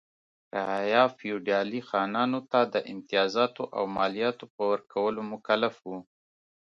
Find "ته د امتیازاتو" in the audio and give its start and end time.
2.51-3.63